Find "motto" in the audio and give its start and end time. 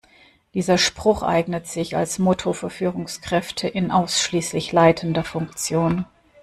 2.17-2.53